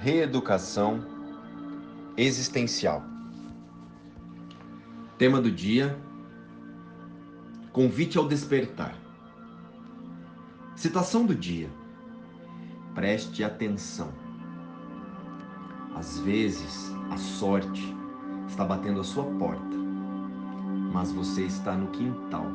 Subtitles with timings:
[0.00, 1.04] Reeducação
[2.16, 3.02] existencial.
[5.18, 5.98] Tema do dia:
[7.72, 8.96] Convite ao despertar.
[10.76, 11.68] Citação do dia:
[12.94, 14.12] Preste atenção.
[15.96, 17.92] Às vezes, a sorte
[18.46, 19.76] está batendo a sua porta,
[20.92, 22.46] mas você está no quintal,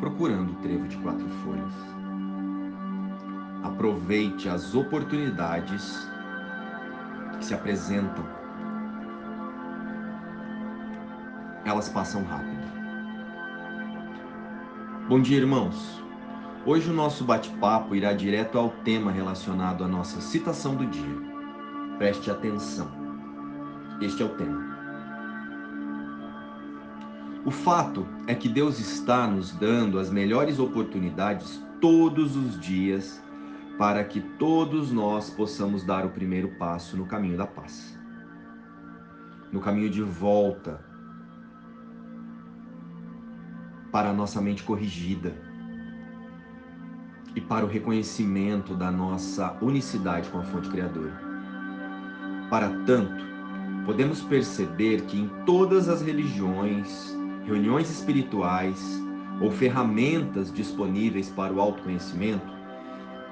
[0.00, 1.74] procurando o trevo de quatro folhas.
[3.62, 6.08] Aproveite as oportunidades
[7.38, 8.24] que se apresentam.
[11.64, 12.68] Elas passam rápido.
[15.08, 16.02] Bom dia, irmãos.
[16.66, 21.16] Hoje o nosso bate-papo irá direto ao tema relacionado à nossa citação do dia.
[21.96, 22.90] Preste atenção.
[24.00, 24.68] Este é o tema.
[27.44, 33.22] O fato é que Deus está nos dando as melhores oportunidades todos os dias
[33.78, 37.96] para que todos nós possamos dar o primeiro passo no caminho da paz.
[39.52, 40.84] No caminho de volta
[43.92, 45.32] para a nossa mente corrigida
[47.36, 51.16] e para o reconhecimento da nossa unicidade com a fonte criadora.
[52.50, 53.24] Para tanto,
[53.86, 59.00] podemos perceber que em todas as religiões, reuniões espirituais
[59.40, 62.57] ou ferramentas disponíveis para o autoconhecimento,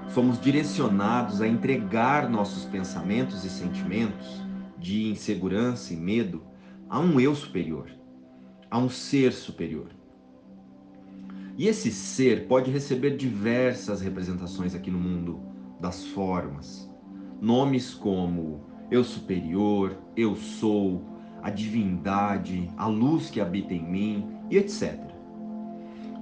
[0.08, 4.42] somos direcionados a entregar nossos pensamentos e sentimentos
[4.78, 6.42] de insegurança e medo
[6.88, 7.90] a um eu superior,
[8.70, 9.88] a um ser superior.
[11.58, 15.40] E esse ser pode receber diversas representações aqui no mundo
[15.80, 16.90] das formas.
[17.40, 21.02] Nomes como eu superior, eu sou,
[21.42, 24.98] a divindade, a luz que habita em mim e etc.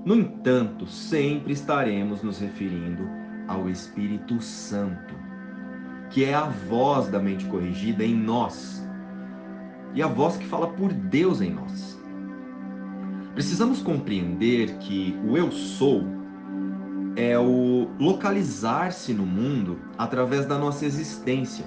[0.05, 5.15] No entanto, sempre estaremos nos referindo ao Espírito Santo,
[6.11, 8.85] que é a voz da mente corrigida em nós
[9.95, 11.99] e a voz que fala por Deus em nós.
[13.35, 16.05] Precisamos compreender que o eu sou
[17.17, 21.65] é o localizar-se no mundo através da nossa existência,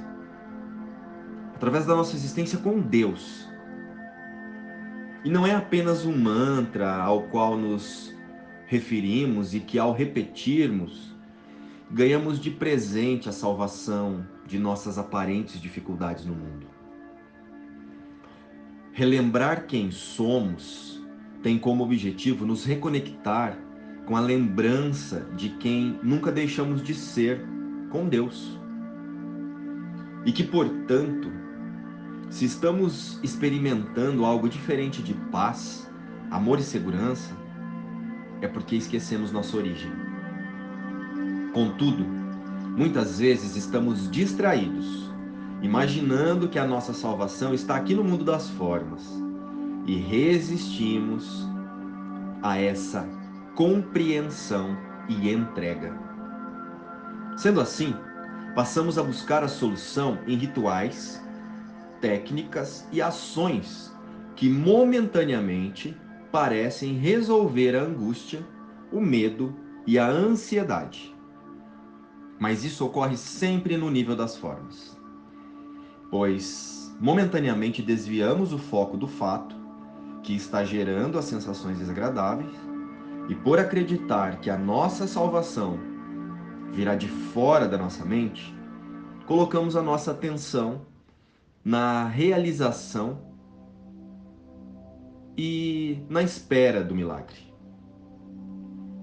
[1.55, 3.47] através da nossa existência com Deus.
[5.23, 8.13] E não é apenas um mantra ao qual nos
[8.65, 11.16] referimos e que ao repetirmos
[11.89, 16.67] ganhamos de presente a salvação de nossas aparentes dificuldades no mundo.
[18.91, 21.01] Relembrar quem somos
[21.41, 23.57] tem como objetivo nos reconectar
[24.05, 27.45] com a lembrança de quem nunca deixamos de ser
[27.89, 28.59] com Deus.
[30.25, 31.31] E que, portanto,
[32.29, 35.89] se estamos experimentando algo diferente de paz,
[36.31, 37.35] amor e segurança,
[38.41, 40.06] é porque esquecemos nossa origem.
[41.53, 42.05] Contudo,
[42.77, 45.09] muitas vezes estamos distraídos,
[45.61, 49.03] imaginando que a nossa salvação está aqui no mundo das formas
[49.87, 51.47] e resistimos
[52.43, 53.07] a essa
[53.55, 54.77] compreensão
[55.09, 55.97] e entrega.
[57.37, 57.95] Sendo assim,
[58.53, 61.23] passamos a buscar a solução em rituais,
[62.01, 63.91] técnicas e ações
[64.35, 65.97] que momentaneamente
[66.31, 68.45] parecem resolver a angústia,
[68.91, 69.55] o medo
[69.87, 71.16] e a ansiedade
[72.39, 74.97] mas isso ocorre sempre no nível das formas.
[76.09, 79.55] Pois, momentaneamente, desviamos o foco do fato
[80.23, 82.55] que está gerando as sensações desagradáveis
[83.29, 85.79] e, por acreditar que a nossa salvação
[86.71, 88.55] virá de fora da nossa mente,
[89.25, 90.85] colocamos a nossa atenção
[91.63, 93.19] na realização
[95.37, 97.53] e na espera do milagre.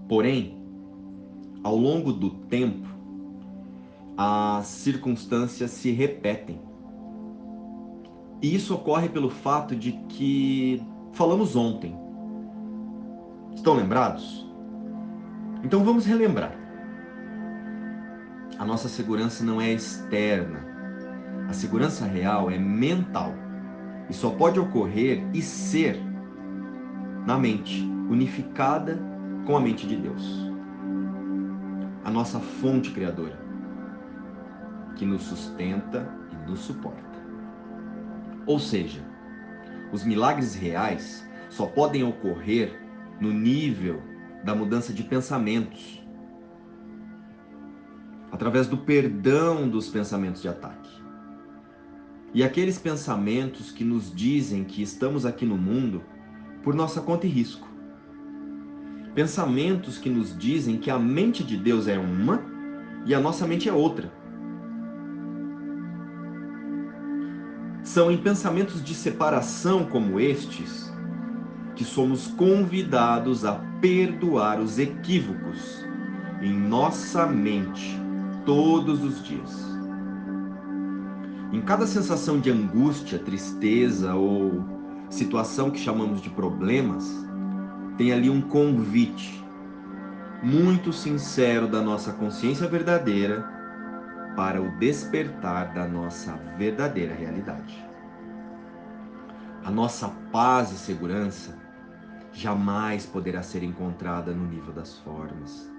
[0.08, 0.58] Porém,
[1.62, 2.93] ao longo do tempo,
[4.16, 6.60] as circunstâncias se repetem.
[8.40, 10.82] E isso ocorre pelo fato de que
[11.12, 11.96] falamos ontem.
[13.54, 14.46] Estão lembrados?
[15.62, 16.54] Então vamos relembrar.
[18.58, 20.64] A nossa segurança não é externa.
[21.48, 23.32] A segurança real é mental
[24.08, 26.00] e só pode ocorrer e ser
[27.26, 28.98] na mente, unificada
[29.46, 30.50] com a mente de Deus.
[32.04, 33.43] A nossa fonte criadora
[34.94, 37.02] que nos sustenta e nos suporta.
[38.46, 39.02] Ou seja,
[39.92, 42.80] os milagres reais só podem ocorrer
[43.20, 44.02] no nível
[44.44, 46.04] da mudança de pensamentos,
[48.30, 50.90] através do perdão dos pensamentos de ataque.
[52.34, 56.02] E aqueles pensamentos que nos dizem que estamos aqui no mundo
[56.62, 57.68] por nossa conta e risco.
[59.14, 62.42] Pensamentos que nos dizem que a mente de Deus é uma
[63.06, 64.12] e a nossa mente é outra
[67.94, 70.92] São em pensamentos de separação como estes
[71.76, 75.86] que somos convidados a perdoar os equívocos
[76.42, 77.96] em nossa mente
[78.44, 79.48] todos os dias.
[81.52, 84.64] Em cada sensação de angústia, tristeza ou
[85.08, 87.24] situação que chamamos de problemas,
[87.96, 89.40] tem ali um convite
[90.42, 93.53] muito sincero da nossa consciência verdadeira
[94.36, 97.84] para o despertar da nossa verdadeira realidade.
[99.64, 101.56] A nossa paz e segurança
[102.32, 105.72] jamais poderá ser encontrada no nível das formas,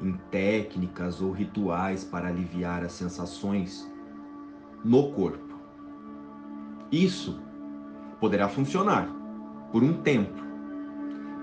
[0.00, 3.88] em técnicas ou rituais para aliviar as sensações
[4.84, 5.54] no corpo.
[6.90, 7.38] Isso
[8.18, 9.06] poderá funcionar
[9.70, 10.42] por um tempo,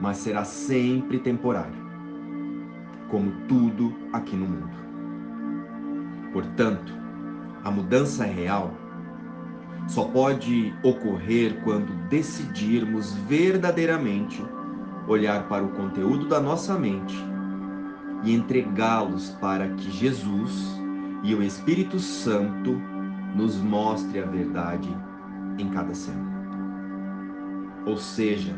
[0.01, 1.85] mas será sempre temporário,
[3.09, 4.84] como tudo aqui no mundo.
[6.35, 6.93] Portanto,
[7.63, 8.73] a mudança real
[9.87, 14.43] só pode ocorrer quando decidirmos verdadeiramente
[15.07, 17.15] olhar para o conteúdo da nossa mente
[18.25, 20.77] e entregá-los para que Jesus
[21.23, 22.81] e o Espírito Santo
[23.33, 24.93] nos mostre a verdade
[25.57, 26.35] em cada cena.
[27.85, 28.53] Ou seja,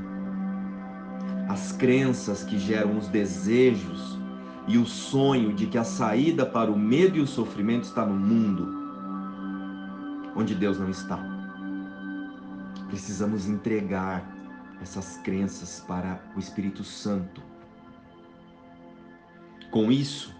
[1.47, 4.16] as crenças que geram os desejos
[4.67, 8.15] e o sonho de que a saída para o medo e o sofrimento está no
[8.15, 8.67] mundo,
[10.35, 11.17] onde Deus não está.
[12.87, 14.23] Precisamos entregar
[14.81, 17.41] essas crenças para o Espírito Santo.
[19.71, 20.35] Com isso,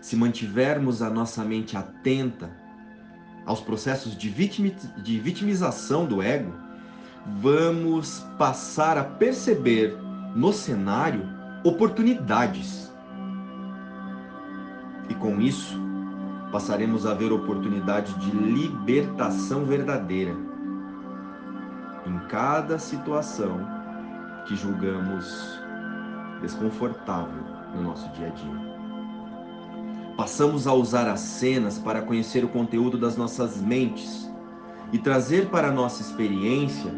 [0.00, 2.50] se mantivermos a nossa mente atenta
[3.46, 6.52] aos processos de, vitimização do ego,
[7.40, 9.96] vamos passar a perceber
[10.34, 11.26] no cenário
[11.62, 12.92] oportunidades.
[15.08, 15.78] E com isso,
[16.50, 20.36] passaremos a ver oportunidade de libertação verdadeira
[22.06, 23.58] em cada situação
[24.46, 25.58] que julgamos
[26.40, 27.42] desconfortável
[27.74, 28.74] no nosso dia a dia.
[30.16, 34.30] Passamos a usar as cenas para conhecer o conteúdo das nossas mentes
[34.92, 36.92] e trazer para a nossa experiência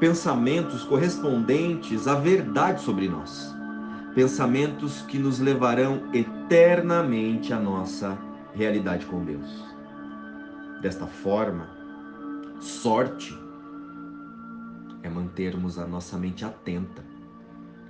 [0.00, 3.57] pensamentos correspondentes à verdade sobre nós.
[4.14, 8.18] Pensamentos que nos levarão eternamente à nossa
[8.54, 9.64] realidade com Deus.
[10.82, 11.68] Desta forma,
[12.60, 13.36] sorte
[15.02, 17.04] é mantermos a nossa mente atenta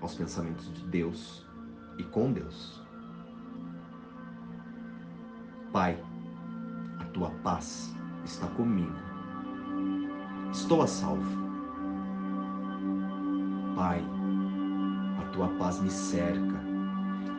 [0.00, 1.46] aos pensamentos de Deus
[1.96, 2.82] e com Deus.
[5.72, 6.02] Pai,
[6.98, 7.94] a tua paz
[8.24, 8.96] está comigo.
[10.52, 11.48] Estou a salvo.
[13.74, 14.02] Pai,
[15.18, 16.56] a tua paz me cerca.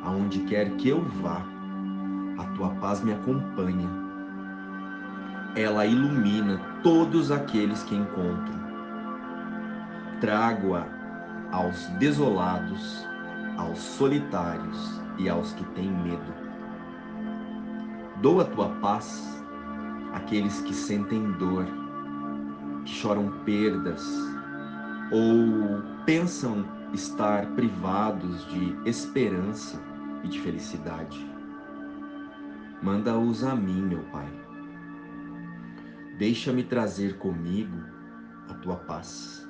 [0.03, 1.41] Aonde quer que eu vá,
[2.37, 3.89] a tua paz me acompanha.
[5.55, 8.59] Ela ilumina todos aqueles que encontro.
[10.21, 10.85] Trago-a
[11.51, 13.05] aos desolados,
[13.57, 16.33] aos solitários e aos que têm medo.
[18.21, 19.43] Dou a tua paz
[20.13, 21.65] àqueles que sentem dor,
[22.85, 24.05] que choram perdas,
[25.11, 29.81] ou pensam estar privados de esperança
[30.23, 31.29] e de felicidade.
[32.81, 34.29] Manda-os a mim, meu Pai.
[36.17, 37.77] Deixa-me trazer comigo
[38.49, 39.47] a tua paz,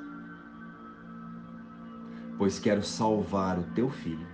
[2.38, 4.28] pois quero salvar o teu filho,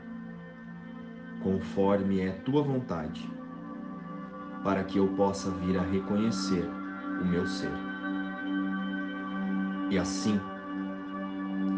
[1.42, 3.30] conforme é tua vontade,
[4.64, 6.66] para que eu possa vir a reconhecer
[7.22, 7.72] o meu ser.
[9.90, 10.40] E assim,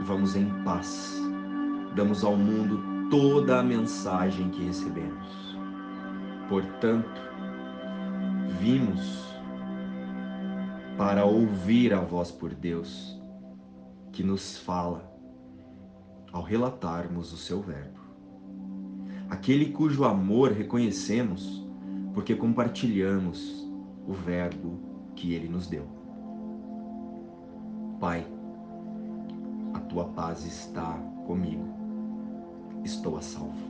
[0.07, 1.21] vamos em paz.
[1.93, 5.57] Damos ao mundo toda a mensagem que recebemos.
[6.47, 7.21] Portanto,
[8.59, 9.27] vimos
[10.97, 13.21] para ouvir a voz por Deus
[14.13, 15.13] que nos fala
[16.31, 17.99] ao relatarmos o seu verbo.
[19.29, 21.67] Aquele cujo amor reconhecemos
[22.13, 23.69] porque compartilhamos
[24.07, 24.79] o verbo
[25.15, 25.85] que ele nos deu.
[27.99, 28.25] Pai,
[29.87, 31.67] tua paz está comigo.
[32.83, 33.67] Estou a salvo.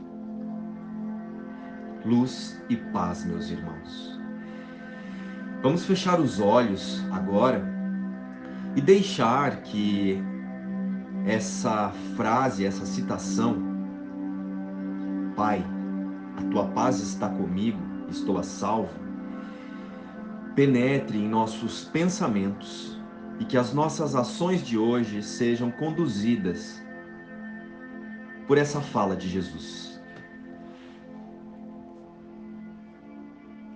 [2.04, 4.18] Luz e paz, meus irmãos.
[5.62, 7.64] Vamos fechar os olhos agora
[8.76, 10.22] e deixar que
[11.26, 13.66] essa frase, essa citação,
[15.34, 15.64] Pai,
[16.36, 18.92] a tua paz está comigo, estou a salvo,
[20.56, 22.97] penetre em nossos pensamentos
[23.38, 26.82] e que as nossas ações de hoje sejam conduzidas
[28.46, 30.00] por essa fala de Jesus.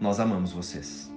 [0.01, 1.13] Nós amamos vocês.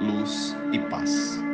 [0.00, 1.47] luz e paz.